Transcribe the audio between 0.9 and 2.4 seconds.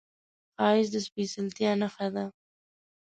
د سپېڅلتیا نښه ده